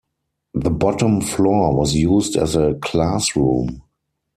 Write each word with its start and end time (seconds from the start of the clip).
The 0.55 0.71
bottom 0.71 1.21
floor 1.21 1.75
was 1.75 1.93
used 1.93 2.35
as 2.35 2.55
a 2.55 2.73
classroom. 2.81 3.83